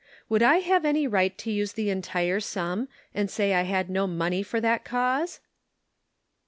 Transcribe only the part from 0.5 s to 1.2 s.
have any